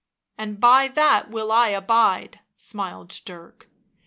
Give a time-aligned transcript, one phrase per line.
[0.35, 3.69] And by that will I abide," smiled Dirk.